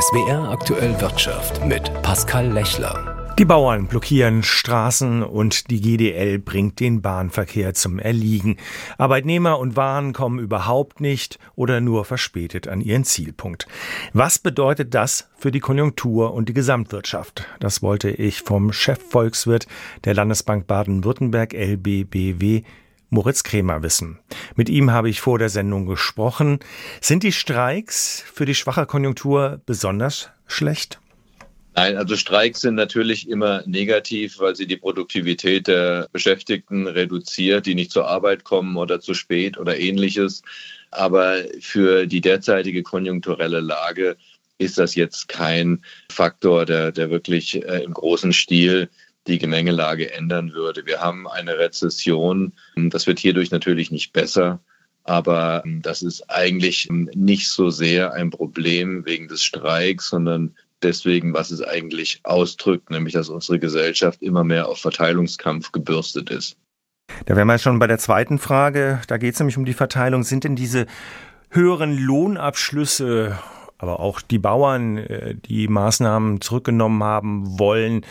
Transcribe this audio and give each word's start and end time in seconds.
SWR 0.00 0.50
aktuell 0.50 1.00
Wirtschaft 1.00 1.64
mit 1.66 1.90
Pascal 2.02 2.52
Lechler. 2.52 3.34
Die 3.36 3.44
Bauern 3.44 3.88
blockieren 3.88 4.44
Straßen 4.44 5.24
und 5.24 5.72
die 5.72 5.80
GDL 5.80 6.38
bringt 6.38 6.78
den 6.78 7.02
Bahnverkehr 7.02 7.74
zum 7.74 7.98
Erliegen. 7.98 8.58
Arbeitnehmer 8.96 9.58
und 9.58 9.74
Waren 9.74 10.12
kommen 10.12 10.38
überhaupt 10.38 11.00
nicht 11.00 11.40
oder 11.56 11.80
nur 11.80 12.04
verspätet 12.04 12.68
an 12.68 12.80
ihren 12.80 13.02
Zielpunkt. 13.02 13.66
Was 14.12 14.38
bedeutet 14.38 14.94
das 14.94 15.28
für 15.36 15.50
die 15.50 15.58
Konjunktur 15.58 16.32
und 16.32 16.48
die 16.48 16.54
Gesamtwirtschaft? 16.54 17.48
Das 17.58 17.82
wollte 17.82 18.10
ich 18.10 18.42
vom 18.42 18.72
Chefvolkswirt 18.72 19.66
der 20.04 20.14
Landesbank 20.14 20.68
Baden-Württemberg 20.68 21.54
LBBW 21.54 22.62
Moritz 23.10 23.42
Kremer 23.42 23.82
wissen. 23.82 24.18
Mit 24.54 24.68
ihm 24.68 24.90
habe 24.90 25.08
ich 25.08 25.20
vor 25.20 25.38
der 25.38 25.48
Sendung 25.48 25.86
gesprochen. 25.86 26.58
Sind 27.00 27.22
die 27.22 27.32
Streiks 27.32 28.22
für 28.32 28.44
die 28.44 28.54
schwache 28.54 28.86
Konjunktur 28.86 29.60
besonders 29.64 30.30
schlecht? 30.46 31.00
Nein, 31.74 31.96
also 31.96 32.16
Streiks 32.16 32.60
sind 32.62 32.74
natürlich 32.74 33.28
immer 33.28 33.62
negativ, 33.64 34.40
weil 34.40 34.56
sie 34.56 34.66
die 34.66 34.76
Produktivität 34.76 35.68
der 35.68 36.08
Beschäftigten 36.12 36.88
reduziert, 36.88 37.66
die 37.66 37.76
nicht 37.76 37.92
zur 37.92 38.08
Arbeit 38.08 38.42
kommen 38.42 38.76
oder 38.76 39.00
zu 39.00 39.14
spät 39.14 39.56
oder 39.58 39.78
ähnliches. 39.78 40.42
Aber 40.90 41.36
für 41.60 42.06
die 42.06 42.20
derzeitige 42.20 42.82
konjunkturelle 42.82 43.60
Lage 43.60 44.16
ist 44.58 44.76
das 44.76 44.96
jetzt 44.96 45.28
kein 45.28 45.84
Faktor, 46.10 46.66
der, 46.66 46.90
der 46.90 47.10
wirklich 47.10 47.64
äh, 47.64 47.84
im 47.84 47.94
großen 47.94 48.32
Stil 48.32 48.88
die 49.28 49.38
Gemengelage 49.38 50.12
ändern 50.12 50.52
würde. 50.52 50.86
Wir 50.86 51.00
haben 51.00 51.28
eine 51.28 51.58
Rezession. 51.58 52.52
Das 52.76 53.06
wird 53.06 53.18
hierdurch 53.18 53.50
natürlich 53.50 53.90
nicht 53.90 54.12
besser. 54.12 54.60
Aber 55.04 55.62
das 55.64 56.02
ist 56.02 56.28
eigentlich 56.28 56.88
nicht 56.90 57.48
so 57.48 57.70
sehr 57.70 58.12
ein 58.12 58.30
Problem 58.30 59.06
wegen 59.06 59.28
des 59.28 59.42
Streiks, 59.42 60.10
sondern 60.10 60.54
deswegen, 60.82 61.32
was 61.32 61.50
es 61.50 61.62
eigentlich 61.62 62.20
ausdrückt, 62.24 62.90
nämlich 62.90 63.14
dass 63.14 63.28
unsere 63.28 63.58
Gesellschaft 63.58 64.22
immer 64.22 64.44
mehr 64.44 64.68
auf 64.68 64.80
Verteilungskampf 64.80 65.72
gebürstet 65.72 66.30
ist. 66.30 66.56
Da 67.24 67.36
wären 67.36 67.48
wir 67.48 67.58
schon 67.58 67.78
bei 67.78 67.86
der 67.86 67.98
zweiten 67.98 68.38
Frage. 68.38 69.00
Da 69.06 69.16
geht 69.16 69.34
es 69.34 69.40
nämlich 69.40 69.56
um 69.56 69.64
die 69.64 69.72
Verteilung. 69.72 70.24
Sind 70.24 70.44
denn 70.44 70.56
diese 70.56 70.86
höheren 71.50 71.96
Lohnabschlüsse, 71.96 73.38
aber 73.78 74.00
auch 74.00 74.20
die 74.20 74.38
Bauern, 74.38 74.98
äh, 74.98 75.34
die 75.34 75.68
Maßnahmen 75.68 76.40
zurückgenommen 76.40 77.02
haben 77.02 77.58
wollen, 77.58 78.04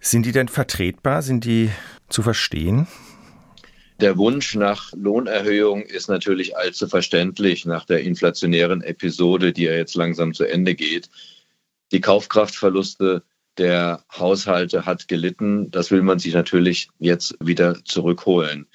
sind 0.00 0.26
die 0.26 0.32
denn 0.32 0.48
vertretbar? 0.48 1.22
Sind 1.22 1.44
die 1.44 1.70
zu 2.08 2.22
verstehen? 2.22 2.86
Der 4.00 4.16
Wunsch 4.16 4.54
nach 4.54 4.92
Lohnerhöhung 4.92 5.82
ist 5.82 6.08
natürlich 6.08 6.56
allzu 6.56 6.86
verständlich 6.86 7.66
nach 7.66 7.84
der 7.84 8.00
inflationären 8.02 8.80
Episode, 8.82 9.52
die 9.52 9.64
ja 9.64 9.72
jetzt 9.72 9.96
langsam 9.96 10.34
zu 10.34 10.44
Ende 10.44 10.76
geht. 10.76 11.10
Die 11.90 12.00
Kaufkraftverluste 12.00 13.24
der 13.58 14.04
Haushalte 14.16 14.86
hat 14.86 15.08
gelitten. 15.08 15.72
Das 15.72 15.90
will 15.90 16.02
man 16.02 16.20
sich 16.20 16.32
natürlich 16.32 16.88
jetzt 17.00 17.34
wieder 17.40 17.82
zurückholen. 17.84 18.68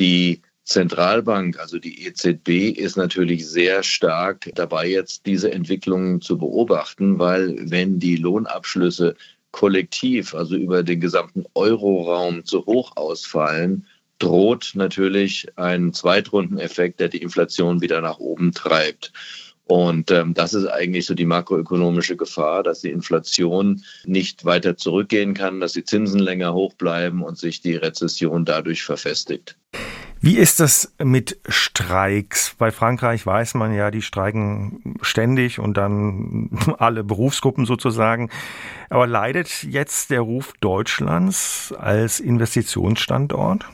Die 0.00 0.42
Zentralbank, 0.64 1.58
also 1.58 1.78
die 1.78 2.06
EZB, 2.06 2.76
ist 2.76 2.96
natürlich 2.96 3.46
sehr 3.48 3.82
stark 3.82 4.50
dabei, 4.54 4.88
jetzt 4.88 5.26
diese 5.26 5.52
Entwicklungen 5.52 6.20
zu 6.20 6.38
beobachten, 6.38 7.18
weil 7.18 7.56
wenn 7.70 7.98
die 7.98 8.16
Lohnabschlüsse 8.16 9.16
kollektiv, 9.52 10.34
also 10.34 10.56
über 10.56 10.82
den 10.82 11.00
gesamten 11.00 11.44
Euroraum 11.54 12.44
zu 12.44 12.64
hoch 12.66 12.96
ausfallen, 12.96 13.86
droht 14.18 14.72
natürlich 14.74 15.46
ein 15.56 15.92
Zweitrundeneffekt, 15.92 17.00
der 17.00 17.08
die 17.08 17.22
Inflation 17.22 17.80
wieder 17.80 18.00
nach 18.00 18.18
oben 18.18 18.52
treibt. 18.52 19.12
Und 19.64 20.10
ähm, 20.10 20.34
das 20.34 20.52
ist 20.52 20.66
eigentlich 20.66 21.06
so 21.06 21.14
die 21.14 21.26
makroökonomische 21.26 22.16
Gefahr, 22.16 22.64
dass 22.64 22.80
die 22.80 22.90
Inflation 22.90 23.84
nicht 24.04 24.44
weiter 24.44 24.76
zurückgehen 24.76 25.32
kann, 25.32 25.60
dass 25.60 25.74
die 25.74 25.84
Zinsen 25.84 26.18
länger 26.18 26.54
hoch 26.54 26.74
bleiben 26.74 27.22
und 27.22 27.38
sich 27.38 27.60
die 27.60 27.76
Rezession 27.76 28.44
dadurch 28.44 28.82
verfestigt. 28.82 29.56
Wie 30.22 30.36
ist 30.36 30.60
das 30.60 30.92
mit 31.02 31.38
Streiks? 31.48 32.54
Bei 32.58 32.70
Frankreich 32.70 33.24
weiß 33.24 33.54
man 33.54 33.72
ja, 33.72 33.90
die 33.90 34.02
streiken 34.02 34.98
ständig 35.00 35.58
und 35.58 35.78
dann 35.78 36.50
alle 36.78 37.04
Berufsgruppen 37.04 37.64
sozusagen. 37.64 38.28
Aber 38.90 39.06
leidet 39.06 39.62
jetzt 39.62 40.10
der 40.10 40.20
Ruf 40.20 40.52
Deutschlands 40.60 41.72
als 41.78 42.20
Investitionsstandort? 42.20 43.64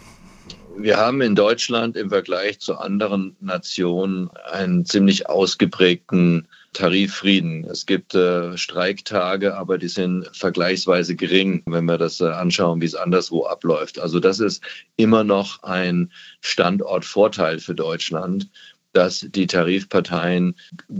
Wir 0.78 0.98
haben 0.98 1.20
in 1.20 1.34
Deutschland 1.34 1.96
im 1.96 2.10
Vergleich 2.10 2.60
zu 2.60 2.76
anderen 2.76 3.34
Nationen 3.40 4.30
einen 4.52 4.84
ziemlich 4.84 5.28
ausgeprägten 5.28 6.46
Tariffrieden. 6.76 7.64
Es 7.64 7.86
gibt 7.86 8.14
äh, 8.14 8.56
Streiktage, 8.58 9.56
aber 9.56 9.78
die 9.78 9.88
sind 9.88 10.28
vergleichsweise 10.36 11.16
gering, 11.16 11.62
wenn 11.64 11.86
wir 11.86 11.96
das 11.96 12.20
äh, 12.20 12.26
anschauen, 12.26 12.82
wie 12.82 12.86
es 12.86 12.94
anderswo 12.94 13.46
abläuft. 13.46 13.98
Also 13.98 14.20
das 14.20 14.40
ist 14.40 14.62
immer 14.96 15.24
noch 15.24 15.62
ein 15.62 16.12
Standortvorteil 16.40 17.58
für 17.60 17.74
Deutschland 17.74 18.48
dass 18.92 19.26
die 19.28 19.46
Tarifparteien 19.46 20.54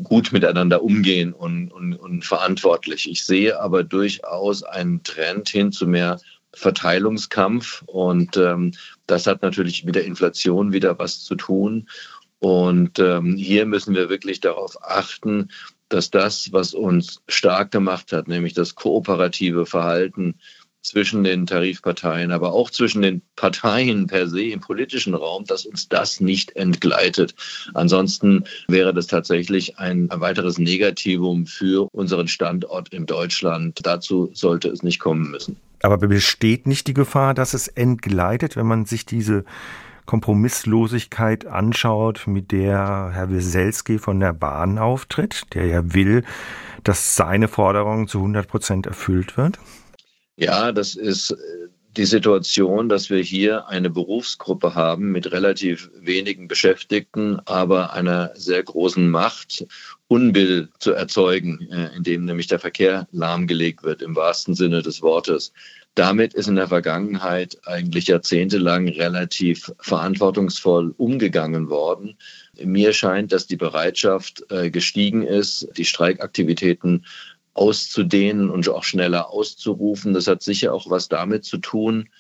gut 0.04 0.30
miteinander 0.30 0.82
umgehen 0.82 1.32
und, 1.32 1.70
und, 1.72 1.94
und 1.94 2.26
verantwortlich. 2.26 3.10
Ich 3.10 3.24
sehe 3.24 3.58
aber 3.58 3.84
durchaus 3.84 4.62
einen 4.62 5.02
Trend 5.02 5.48
hin 5.48 5.72
zu 5.72 5.86
mehr 5.86 6.20
Verteilungskampf 6.52 7.84
und 7.86 8.36
ähm, 8.36 8.72
das 9.06 9.26
hat 9.26 9.40
natürlich 9.40 9.84
mit 9.84 9.94
der 9.94 10.04
Inflation 10.04 10.74
wieder 10.74 10.98
was 10.98 11.24
zu 11.24 11.36
tun. 11.36 11.88
Und 12.38 12.98
ähm, 12.98 13.36
hier 13.36 13.66
müssen 13.66 13.94
wir 13.94 14.08
wirklich 14.08 14.40
darauf 14.40 14.76
achten, 14.82 15.50
dass 15.88 16.10
das, 16.10 16.52
was 16.52 16.74
uns 16.74 17.22
stark 17.28 17.70
gemacht 17.70 18.12
hat, 18.12 18.28
nämlich 18.28 18.54
das 18.54 18.74
kooperative 18.74 19.66
Verhalten 19.66 20.34
zwischen 20.86 21.24
den 21.24 21.46
Tarifparteien, 21.46 22.30
aber 22.30 22.52
auch 22.52 22.70
zwischen 22.70 23.02
den 23.02 23.20
Parteien 23.34 24.06
per 24.06 24.28
se 24.28 24.44
im 24.44 24.60
politischen 24.60 25.14
Raum, 25.14 25.44
dass 25.44 25.66
uns 25.66 25.88
das 25.88 26.20
nicht 26.20 26.54
entgleitet. 26.54 27.34
Ansonsten 27.74 28.44
wäre 28.68 28.94
das 28.94 29.08
tatsächlich 29.08 29.78
ein 29.78 30.08
weiteres 30.12 30.58
Negativum 30.58 31.46
für 31.46 31.88
unseren 31.92 32.28
Standort 32.28 32.90
in 32.90 33.04
Deutschland. 33.04 33.80
Dazu 33.82 34.30
sollte 34.32 34.68
es 34.68 34.84
nicht 34.84 35.00
kommen 35.00 35.30
müssen. 35.30 35.56
Aber 35.82 35.98
besteht 35.98 36.66
nicht 36.66 36.86
die 36.86 36.94
Gefahr, 36.94 37.34
dass 37.34 37.52
es 37.52 37.68
entgleitet, 37.68 38.56
wenn 38.56 38.66
man 38.66 38.86
sich 38.86 39.04
diese 39.06 39.44
Kompromisslosigkeit 40.06 41.46
anschaut, 41.46 42.26
mit 42.26 42.52
der 42.52 43.10
Herr 43.12 43.30
Wieselski 43.30 43.98
von 43.98 44.20
der 44.20 44.32
Bahn 44.32 44.78
auftritt, 44.78 45.42
der 45.52 45.66
ja 45.66 45.94
will, 45.94 46.24
dass 46.84 47.16
seine 47.16 47.48
Forderung 47.48 48.08
zu 48.08 48.18
100 48.18 48.46
Prozent 48.48 48.86
erfüllt 48.86 49.36
wird? 49.36 49.58
Ja, 50.36 50.70
das 50.72 50.94
ist 50.94 51.32
äh, 51.32 51.36
die 51.96 52.04
Situation, 52.04 52.88
dass 52.88 53.08
wir 53.08 53.22
hier 53.22 53.68
eine 53.68 53.88
Berufsgruppe 53.88 54.74
haben 54.74 55.12
mit 55.12 55.32
relativ 55.32 55.90
wenigen 55.98 56.46
Beschäftigten, 56.46 57.40
aber 57.46 57.94
einer 57.94 58.32
sehr 58.34 58.62
großen 58.62 59.08
Macht, 59.08 59.66
Unbill 60.08 60.68
zu 60.78 60.92
erzeugen, 60.92 61.66
äh, 61.70 61.96
indem 61.96 62.26
nämlich 62.26 62.48
der 62.48 62.58
Verkehr 62.58 63.08
lahmgelegt 63.12 63.82
wird, 63.82 64.02
im 64.02 64.14
wahrsten 64.14 64.54
Sinne 64.54 64.82
des 64.82 65.00
Wortes. 65.02 65.52
Damit 65.96 66.34
ist 66.34 66.46
in 66.46 66.56
der 66.56 66.68
Vergangenheit 66.68 67.56
eigentlich 67.64 68.08
jahrzehntelang 68.08 68.86
relativ 68.86 69.72
verantwortungsvoll 69.80 70.94
umgegangen 70.98 71.70
worden. 71.70 72.18
Mir 72.62 72.92
scheint, 72.92 73.32
dass 73.32 73.46
die 73.46 73.56
Bereitschaft 73.56 74.44
äh, 74.50 74.70
gestiegen 74.70 75.22
ist, 75.22 75.66
die 75.78 75.86
Streikaktivitäten 75.86 77.06
auszudehnen 77.54 78.50
und 78.50 78.68
auch 78.68 78.84
schneller 78.84 79.30
auszurufen. 79.30 80.12
Das 80.12 80.26
hat 80.26 80.42
sicher 80.42 80.74
auch 80.74 80.90
was 80.90 81.08
damit 81.08 81.46
zu 81.46 81.56
tun, 81.56 82.10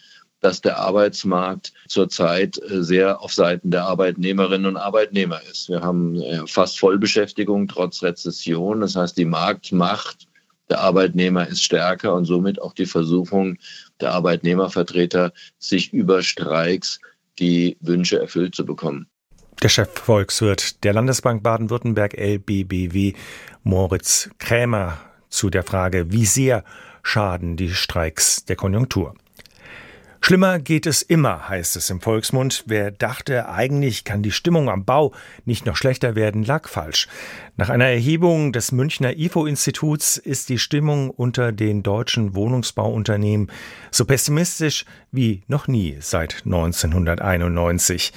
dass 0.40 0.62
der 0.62 0.78
Arbeitsmarkt 0.78 1.74
zurzeit 1.86 2.58
äh, 2.70 2.82
sehr 2.82 3.20
auf 3.20 3.34
Seiten 3.34 3.70
der 3.70 3.84
Arbeitnehmerinnen 3.84 4.64
und 4.64 4.78
Arbeitnehmer 4.78 5.42
ist. 5.50 5.68
Wir 5.68 5.82
haben 5.82 6.16
äh, 6.22 6.46
fast 6.46 6.78
Vollbeschäftigung 6.78 7.68
trotz 7.68 8.02
Rezession. 8.02 8.80
Das 8.80 8.96
heißt, 8.96 9.18
die 9.18 9.26
Marktmacht 9.26 10.28
der 10.68 10.80
Arbeitnehmer 10.80 11.46
ist 11.46 11.62
stärker 11.62 12.14
und 12.14 12.24
somit 12.24 12.60
auch 12.60 12.74
die 12.74 12.86
Versuchung 12.86 13.58
der 14.00 14.12
Arbeitnehmervertreter, 14.12 15.32
sich 15.58 15.92
über 15.92 16.22
Streiks 16.22 17.00
die 17.38 17.76
Wünsche 17.80 18.18
erfüllt 18.18 18.54
zu 18.54 18.64
bekommen. 18.64 19.06
Der 19.62 19.68
Chefvolkswirt 19.68 20.84
der 20.84 20.92
Landesbank 20.92 21.42
Baden-Württemberg 21.42 22.14
LBBW, 22.14 23.14
Moritz 23.62 24.28
Krämer, 24.38 24.98
zu 25.30 25.50
der 25.50 25.62
Frage, 25.64 26.12
wie 26.12 26.26
sehr 26.26 26.64
schaden 27.02 27.56
die 27.56 27.70
Streiks 27.70 28.44
der 28.44 28.56
Konjunktur. 28.56 29.14
Schlimmer 30.26 30.58
geht 30.58 30.86
es 30.86 31.02
immer, 31.02 31.48
heißt 31.48 31.76
es 31.76 31.88
im 31.88 32.00
Volksmund. 32.00 32.64
Wer 32.66 32.90
dachte, 32.90 33.48
eigentlich 33.48 34.02
kann 34.02 34.24
die 34.24 34.32
Stimmung 34.32 34.68
am 34.68 34.84
Bau 34.84 35.12
nicht 35.44 35.66
noch 35.66 35.76
schlechter 35.76 36.16
werden, 36.16 36.42
lag 36.42 36.68
falsch. 36.68 37.06
Nach 37.56 37.68
einer 37.68 37.84
Erhebung 37.84 38.50
des 38.52 38.72
Münchner 38.72 39.16
IFO-Instituts 39.16 40.16
ist 40.16 40.48
die 40.48 40.58
Stimmung 40.58 41.10
unter 41.10 41.52
den 41.52 41.84
deutschen 41.84 42.34
Wohnungsbauunternehmen 42.34 43.52
so 43.92 44.04
pessimistisch 44.04 44.84
wie 45.12 45.44
noch 45.46 45.68
nie 45.68 45.98
seit 46.00 46.42
1991. 46.44 48.12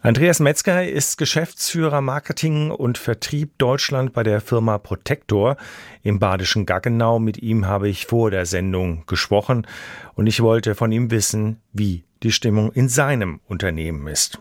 Andreas 0.00 0.38
Metzger 0.38 0.88
ist 0.88 1.18
Geschäftsführer 1.18 2.00
Marketing 2.00 2.70
und 2.70 2.98
Vertrieb 2.98 3.58
Deutschland 3.58 4.12
bei 4.12 4.22
der 4.22 4.40
Firma 4.40 4.78
Protector 4.78 5.56
im 6.04 6.20
badischen 6.20 6.66
Gaggenau. 6.66 7.18
Mit 7.18 7.38
ihm 7.38 7.66
habe 7.66 7.88
ich 7.88 8.06
vor 8.06 8.30
der 8.30 8.46
Sendung 8.46 9.06
gesprochen 9.06 9.66
und 10.14 10.28
ich 10.28 10.40
wollte 10.40 10.76
von 10.76 10.92
ihm 10.92 11.10
wissen, 11.10 11.60
wie 11.72 12.04
die 12.22 12.30
Stimmung 12.30 12.70
in 12.70 12.88
seinem 12.88 13.40
Unternehmen 13.48 14.06
ist. 14.06 14.38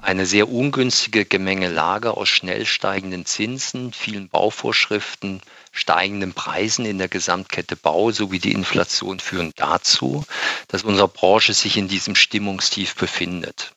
Eine 0.00 0.26
sehr 0.26 0.48
ungünstige 0.48 1.24
Gemengelage 1.24 2.16
aus 2.16 2.28
schnell 2.28 2.64
steigenden 2.64 3.26
Zinsen, 3.26 3.92
vielen 3.92 4.28
Bauvorschriften, 4.28 5.40
steigenden 5.72 6.34
Preisen 6.34 6.84
in 6.84 6.98
der 6.98 7.08
Gesamtkette 7.08 7.74
Bau 7.74 8.12
sowie 8.12 8.38
die 8.38 8.52
Inflation 8.52 9.18
führen 9.18 9.50
dazu, 9.56 10.24
dass 10.68 10.84
unsere 10.84 11.08
Branche 11.08 11.52
sich 11.52 11.76
in 11.76 11.88
diesem 11.88 12.14
Stimmungstief 12.14 12.94
befindet. 12.94 13.72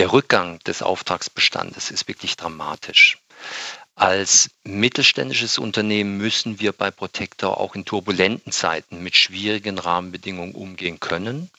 Der 0.00 0.14
Rückgang 0.14 0.60
des 0.60 0.80
Auftragsbestandes 0.80 1.90
ist 1.90 2.08
wirklich 2.08 2.34
dramatisch. 2.34 3.18
Als 3.96 4.48
mittelständisches 4.64 5.58
Unternehmen 5.58 6.16
müssen 6.16 6.58
wir 6.58 6.72
bei 6.72 6.90
Protector 6.90 7.60
auch 7.60 7.74
in 7.74 7.84
turbulenten 7.84 8.50
Zeiten 8.50 9.02
mit 9.02 9.14
schwierigen 9.14 9.78
Rahmenbedingungen 9.78 10.54
umgehen 10.54 11.00
können. 11.00 11.50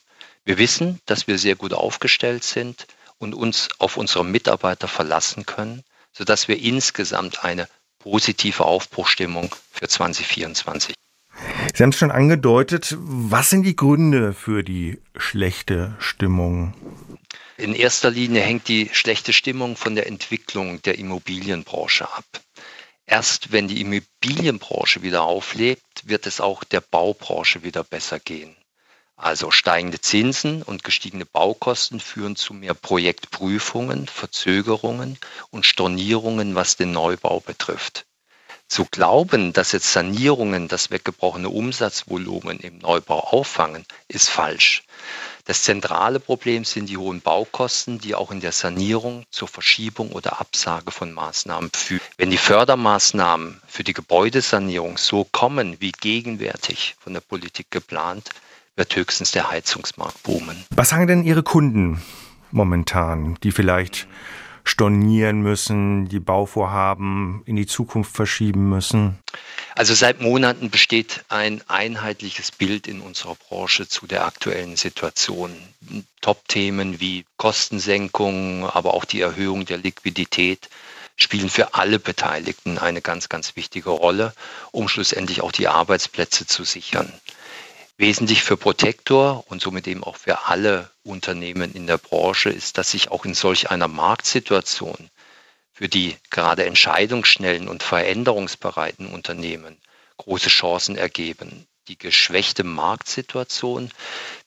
Wir 0.44 0.58
wissen, 0.58 1.00
dass 1.06 1.28
wir 1.28 1.38
sehr 1.38 1.54
gut 1.54 1.72
aufgestellt 1.72 2.42
sind 2.42 2.88
und 3.18 3.32
uns 3.32 3.68
auf 3.78 3.96
unsere 3.96 4.24
Mitarbeiter 4.24 4.88
verlassen 4.88 5.46
können, 5.46 5.84
sodass 6.12 6.48
wir 6.48 6.58
insgesamt 6.58 7.44
eine 7.44 7.68
positive 8.00 8.64
Aufbruchstimmung 8.64 9.54
für 9.70 9.86
2024 9.86 10.96
Sie 11.74 11.82
haben 11.82 11.90
es 11.90 11.98
schon 11.98 12.10
angedeutet. 12.10 12.96
Was 12.98 13.50
sind 13.50 13.62
die 13.62 13.76
Gründe 13.76 14.32
für 14.34 14.62
die 14.62 15.00
schlechte 15.16 15.94
Stimmung? 15.98 16.74
In 17.56 17.74
erster 17.74 18.10
Linie 18.10 18.42
hängt 18.42 18.68
die 18.68 18.90
schlechte 18.92 19.32
Stimmung 19.32 19.76
von 19.76 19.94
der 19.94 20.06
Entwicklung 20.06 20.82
der 20.82 20.98
Immobilienbranche 20.98 22.08
ab. 22.08 22.24
Erst 23.06 23.52
wenn 23.52 23.68
die 23.68 23.80
Immobilienbranche 23.80 25.02
wieder 25.02 25.24
auflebt, 25.24 26.02
wird 26.04 26.26
es 26.26 26.40
auch 26.40 26.64
der 26.64 26.80
Baubranche 26.80 27.62
wieder 27.62 27.84
besser 27.84 28.18
gehen. 28.18 28.56
Also 29.16 29.50
steigende 29.50 30.00
Zinsen 30.00 30.62
und 30.62 30.82
gestiegene 30.82 31.26
Baukosten 31.26 32.00
führen 32.00 32.36
zu 32.36 32.54
mehr 32.54 32.74
Projektprüfungen, 32.74 34.08
Verzögerungen 34.08 35.18
und 35.50 35.66
Stornierungen, 35.66 36.54
was 36.54 36.76
den 36.76 36.92
Neubau 36.92 37.40
betrifft. 37.40 38.06
Zu 38.72 38.86
glauben, 38.90 39.52
dass 39.52 39.72
jetzt 39.72 39.92
Sanierungen 39.92 40.66
das 40.66 40.90
weggebrochene 40.90 41.50
Umsatzvolumen 41.50 42.58
im 42.60 42.78
Neubau 42.78 43.20
auffangen, 43.20 43.84
ist 44.08 44.30
falsch. 44.30 44.84
Das 45.44 45.62
zentrale 45.62 46.20
Problem 46.20 46.64
sind 46.64 46.88
die 46.88 46.96
hohen 46.96 47.20
Baukosten, 47.20 47.98
die 47.98 48.14
auch 48.14 48.30
in 48.30 48.40
der 48.40 48.52
Sanierung 48.52 49.26
zur 49.30 49.46
Verschiebung 49.46 50.12
oder 50.12 50.40
Absage 50.40 50.90
von 50.90 51.12
Maßnahmen 51.12 51.70
führen. 51.76 52.00
Wenn 52.16 52.30
die 52.30 52.38
Fördermaßnahmen 52.38 53.60
für 53.66 53.84
die 53.84 53.92
Gebäudesanierung 53.92 54.96
so 54.96 55.24
kommen 55.24 55.76
wie 55.80 55.92
gegenwärtig 55.92 56.96
von 56.98 57.12
der 57.12 57.20
Politik 57.20 57.70
geplant, 57.70 58.30
wird 58.74 58.96
höchstens 58.96 59.32
der 59.32 59.50
Heizungsmarkt 59.50 60.22
boomen. 60.22 60.64
Was 60.70 60.88
sagen 60.88 61.06
denn 61.06 61.24
Ihre 61.24 61.42
Kunden 61.42 62.00
momentan, 62.50 63.36
die 63.42 63.52
vielleicht 63.52 64.08
stornieren 64.64 65.42
müssen, 65.42 66.08
die 66.08 66.20
Bauvorhaben 66.20 67.42
in 67.46 67.56
die 67.56 67.66
Zukunft 67.66 68.14
verschieben 68.14 68.68
müssen? 68.68 69.18
Also 69.74 69.94
seit 69.94 70.20
Monaten 70.20 70.70
besteht 70.70 71.24
ein 71.28 71.62
einheitliches 71.68 72.52
Bild 72.52 72.86
in 72.86 73.00
unserer 73.00 73.34
Branche 73.34 73.88
zu 73.88 74.06
der 74.06 74.26
aktuellen 74.26 74.76
Situation. 74.76 75.52
Top-Themen 76.20 77.00
wie 77.00 77.24
Kostensenkung, 77.36 78.68
aber 78.68 78.94
auch 78.94 79.04
die 79.04 79.20
Erhöhung 79.20 79.64
der 79.64 79.78
Liquidität 79.78 80.68
spielen 81.16 81.48
für 81.48 81.74
alle 81.74 81.98
Beteiligten 81.98 82.78
eine 82.78 83.00
ganz, 83.00 83.28
ganz 83.28 83.56
wichtige 83.56 83.90
Rolle, 83.90 84.34
um 84.72 84.88
schlussendlich 84.88 85.40
auch 85.42 85.52
die 85.52 85.68
Arbeitsplätze 85.68 86.46
zu 86.46 86.64
sichern. 86.64 87.12
Wesentlich 87.98 88.42
für 88.42 88.56
Protektor 88.56 89.44
und 89.48 89.60
somit 89.60 89.86
eben 89.86 90.02
auch 90.02 90.16
für 90.16 90.46
alle 90.46 90.90
Unternehmen 91.04 91.72
in 91.74 91.86
der 91.86 91.98
Branche 91.98 92.48
ist, 92.50 92.78
dass 92.78 92.90
sich 92.90 93.10
auch 93.10 93.24
in 93.24 93.34
solch 93.34 93.70
einer 93.70 93.88
Marktsituation 93.88 95.10
für 95.72 95.88
die 95.88 96.16
gerade 96.30 96.64
entscheidungsschnellen 96.64 97.68
und 97.68 97.82
veränderungsbereiten 97.82 99.06
Unternehmen 99.06 99.80
große 100.16 100.48
Chancen 100.48 100.96
ergeben. 100.96 101.66
Die 101.88 101.98
geschwächte 101.98 102.64
Marktsituation 102.64 103.90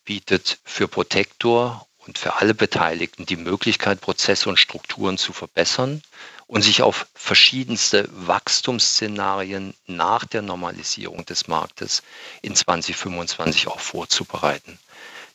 bietet 0.06 0.60
für 0.64 0.88
Protektor 0.88 1.88
und 1.98 2.18
für 2.18 2.36
alle 2.36 2.54
Beteiligten 2.54 3.26
die 3.26 3.36
Möglichkeit, 3.36 4.02
Prozesse 4.02 4.50
und 4.50 4.58
Strukturen 4.58 5.18
zu 5.18 5.34
verbessern 5.34 6.02
und 6.48 6.62
sich 6.62 6.82
auf 6.82 7.08
verschiedenste 7.14 8.08
Wachstumsszenarien 8.12 9.74
nach 9.88 10.26
der 10.26 10.42
Normalisierung 10.42 11.26
des 11.26 11.48
Marktes 11.48 12.04
in 12.42 12.56
2025 12.56 13.68
auch 13.68 13.80
vorzubereiten. 13.80 14.78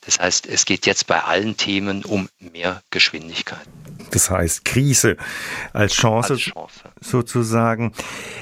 Das 0.03 0.19
heißt, 0.19 0.47
es 0.47 0.65
geht 0.65 0.87
jetzt 0.87 1.07
bei 1.07 1.23
allen 1.23 1.57
Themen 1.57 2.05
um 2.05 2.29
mehr 2.39 2.83
Geschwindigkeit. 2.91 3.61
Das 4.13 4.31
heißt 4.31 4.65
Krise 4.65 5.17
als 5.73 5.93
Chance, 5.93 6.35
als 6.35 6.43
Chance, 6.43 6.81
sozusagen. 7.01 7.93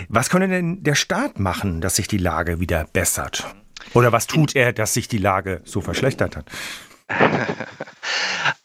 Was 0.08 0.30
könnte 0.30 0.48
denn 0.48 0.82
der 0.84 0.94
Staat 0.94 1.40
machen, 1.40 1.80
dass 1.80 1.96
sich 1.96 2.06
die 2.06 2.18
Lage 2.18 2.60
wieder 2.60 2.84
bessert? 2.84 3.44
Oder 3.92 4.12
was 4.12 4.26
tut 4.26 4.54
er, 4.54 4.72
dass 4.72 4.94
sich 4.94 5.08
die 5.08 5.18
Lage 5.18 5.60
so 5.64 5.80
verschlechtert 5.80 6.36
hat? 6.36 6.46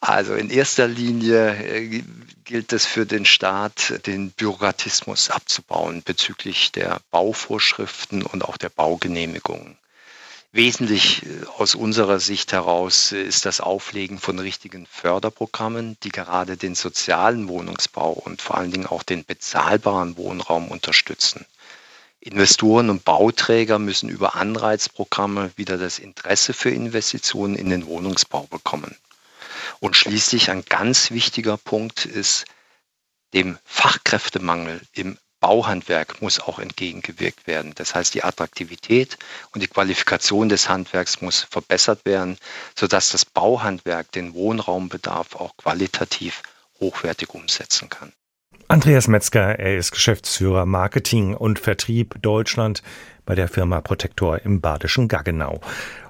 Also 0.00 0.34
in 0.34 0.50
erster 0.50 0.86
Linie 0.86 1.54
äh, 1.56 2.02
gilt 2.44 2.72
es 2.72 2.86
für 2.86 3.06
den 3.06 3.24
Staat, 3.24 4.06
den 4.06 4.30
Bürokratismus 4.30 5.30
abzubauen 5.30 6.02
bezüglich 6.02 6.72
der 6.72 7.00
Bauvorschriften 7.10 8.22
und 8.22 8.44
auch 8.44 8.56
der 8.56 8.68
Baugenehmigungen. 8.68 9.78
Wesentlich 10.52 11.24
äh, 11.24 11.46
aus 11.58 11.74
unserer 11.74 12.20
Sicht 12.20 12.52
heraus 12.52 13.10
ist 13.10 13.44
das 13.44 13.60
Auflegen 13.60 14.20
von 14.20 14.38
richtigen 14.38 14.86
Förderprogrammen, 14.86 15.96
die 16.04 16.10
gerade 16.10 16.56
den 16.56 16.76
sozialen 16.76 17.48
Wohnungsbau 17.48 18.12
und 18.12 18.40
vor 18.40 18.58
allen 18.58 18.70
Dingen 18.70 18.86
auch 18.86 19.02
den 19.02 19.24
bezahlbaren 19.24 20.16
Wohnraum 20.16 20.68
unterstützen. 20.68 21.44
Investoren 22.20 22.88
und 22.88 23.04
Bauträger 23.04 23.78
müssen 23.78 24.08
über 24.08 24.36
Anreizprogramme 24.36 25.50
wieder 25.56 25.76
das 25.76 25.98
Interesse 25.98 26.52
für 26.52 26.70
Investitionen 26.70 27.56
in 27.56 27.68
den 27.68 27.86
Wohnungsbau 27.86 28.46
bekommen. 28.48 28.96
Und 29.80 29.96
schließlich 29.96 30.50
ein 30.50 30.64
ganz 30.64 31.10
wichtiger 31.10 31.56
Punkt 31.56 32.04
ist, 32.04 32.44
dem 33.34 33.58
Fachkräftemangel 33.64 34.80
im 34.92 35.18
Bauhandwerk 35.40 36.22
muss 36.22 36.40
auch 36.40 36.58
entgegengewirkt 36.58 37.46
werden. 37.46 37.72
Das 37.74 37.94
heißt, 37.94 38.14
die 38.14 38.24
Attraktivität 38.24 39.18
und 39.52 39.62
die 39.62 39.66
Qualifikation 39.66 40.48
des 40.48 40.70
Handwerks 40.70 41.20
muss 41.20 41.42
verbessert 41.50 42.06
werden, 42.06 42.38
sodass 42.74 43.10
das 43.10 43.26
Bauhandwerk 43.26 44.10
den 44.12 44.32
Wohnraumbedarf 44.32 45.36
auch 45.36 45.54
qualitativ 45.58 46.42
hochwertig 46.80 47.34
umsetzen 47.34 47.90
kann. 47.90 48.14
Andreas 48.68 49.06
Metzger, 49.06 49.58
er 49.58 49.76
ist 49.76 49.90
Geschäftsführer 49.90 50.64
Marketing 50.64 51.34
und 51.34 51.58
Vertrieb 51.58 52.14
Deutschland 52.22 52.82
bei 53.26 53.34
der 53.34 53.48
Firma 53.48 53.82
Protektor 53.82 54.40
im 54.46 54.62
badischen 54.62 55.08
Gaggenau. 55.08 55.60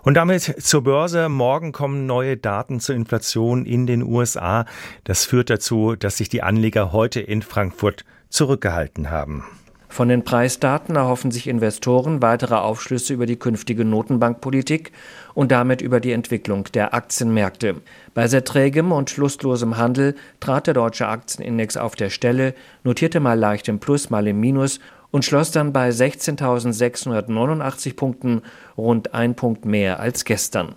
Und 0.04 0.14
damit 0.14 0.42
zur 0.42 0.84
Börse. 0.84 1.30
Morgen 1.30 1.73
kommen 1.73 2.04
neue 2.04 2.37
Daten 2.37 2.78
zur 2.78 2.94
Inflation 2.94 3.64
in 3.64 3.87
den 3.87 4.02
USA. 4.02 4.66
Das 5.04 5.25
führt 5.25 5.49
dazu, 5.49 5.96
dass 5.96 6.18
sich 6.18 6.28
die 6.28 6.42
Anleger 6.42 6.92
heute 6.92 7.20
in 7.20 7.40
Frankfurt 7.40 8.04
zurückgehalten 8.28 9.11
haben. 9.11 9.44
Von 9.88 10.08
den 10.08 10.25
Preisdaten 10.25 10.96
erhoffen 10.96 11.30
sich 11.30 11.46
Investoren 11.46 12.20
weitere 12.20 12.56
Aufschlüsse 12.56 13.14
über 13.14 13.26
die 13.26 13.38
künftige 13.38 13.84
Notenbankpolitik 13.84 14.92
und 15.34 15.52
damit 15.52 15.80
über 15.80 16.00
die 16.00 16.12
Entwicklung 16.12 16.64
der 16.75 16.92
Aktienmärkte. 16.92 17.76
Bei 18.12 18.26
sehr 18.26 18.44
trägem 18.44 18.92
und 18.92 19.16
lustlosem 19.16 19.78
Handel 19.78 20.16
trat 20.40 20.66
der 20.66 20.75
deutsche 20.75 21.06
Aktienindex 21.06 21.76
auf 21.76 21.94
der 21.94 22.11
Stelle, 22.11 22.54
notierte 22.82 23.20
mal 23.20 23.38
leicht 23.38 23.68
im 23.68 23.78
Plus, 23.78 24.11
mal 24.11 24.26
im 24.26 24.40
Minus 24.40 24.80
und 25.14 25.25
schloss 25.25 25.52
dann 25.52 25.73
bei 25.73 25.90
16.689 25.90 27.94
Punkten, 27.94 28.42
rund 28.76 29.14
ein 29.14 29.37
Punkt 29.37 29.64
mehr 29.64 30.00
als 30.00 30.25
gestern. 30.25 30.75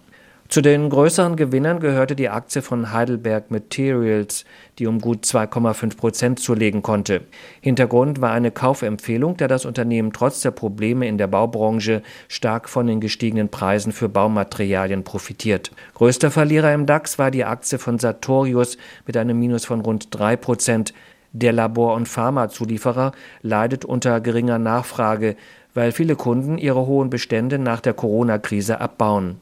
Zu 0.47 0.61
den 0.61 0.91
größeren 0.91 1.35
Gewinnern 1.35 1.79
gehörte 1.79 2.15
die 2.15 2.29
Aktie 2.29 2.61
von 2.61 2.93
Heidelberg 2.93 3.49
Materials, 3.49 4.45
die 4.77 4.85
um 4.85 5.01
gut 5.01 5.25
2,5 5.25 5.97
Prozent 5.97 6.39
zulegen 6.39 6.83
konnte. 6.83 7.21
Hintergrund 7.61 8.21
war 8.21 8.31
eine 8.31 8.51
Kaufempfehlung, 8.51 9.37
da 9.37 9.47
das 9.47 9.65
Unternehmen 9.65 10.13
trotz 10.13 10.41
der 10.41 10.51
Probleme 10.51 11.07
in 11.07 11.17
der 11.17 11.25
Baubranche 11.25 12.03
stark 12.27 12.69
von 12.69 12.85
den 12.85 13.01
gestiegenen 13.01 13.49
Preisen 13.49 13.91
für 13.91 14.07
Baumaterialien 14.07 15.03
profitiert. 15.03 15.71
Größter 15.95 16.29
Verlierer 16.29 16.75
im 16.75 16.85
DAX 16.85 17.17
war 17.17 17.31
die 17.31 17.43
Aktie 17.43 17.79
von 17.79 17.97
Sartorius 17.97 18.77
mit 19.07 19.17
einem 19.17 19.39
Minus 19.39 19.65
von 19.65 19.81
rund 19.81 20.09
3 20.11 20.35
Prozent. 20.35 20.93
Der 21.33 21.53
Labor- 21.53 21.95
und 21.95 22.07
Pharmazulieferer 22.07 23.11
leidet 23.41 23.85
unter 23.85 24.21
geringer 24.21 24.59
Nachfrage, 24.59 25.35
weil 25.73 25.91
viele 25.91 26.15
Kunden 26.15 26.57
ihre 26.57 26.87
hohen 26.87 27.09
Bestände 27.09 27.59
nach 27.59 27.81
der 27.81 27.93
Corona-Krise 27.93 28.81
abbauen. 28.81 29.41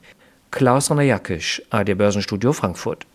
Klaus 0.52 0.90
Jakisch, 0.90 1.62
AD 1.70 1.94
Börsenstudio 1.94 2.54
Frankfurt. 2.54 3.06